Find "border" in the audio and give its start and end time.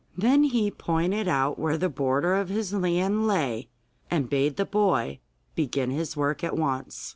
1.87-2.33